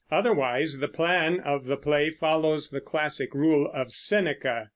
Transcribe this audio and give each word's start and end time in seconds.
Otherwise 0.09 0.79
the 0.79 0.87
plan 0.87 1.39
of 1.41 1.65
the 1.65 1.77
play 1.77 2.09
follows 2.09 2.71
the 2.71 2.81
classical 2.81 3.39
rule 3.39 3.69
of 3.71 3.91
Seneca. 3.91 4.69